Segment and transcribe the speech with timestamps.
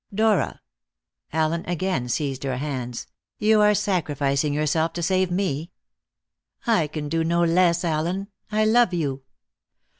[0.11, 0.61] "Dora"
[1.31, 3.05] Allen again seized her hands
[3.37, 5.69] "you are sacrificing yourself to save me?"
[6.65, 8.29] "I can do no less, Allen.
[8.51, 9.21] I love you.